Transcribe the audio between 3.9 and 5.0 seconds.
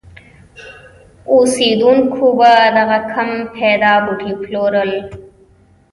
بوټي پلورل.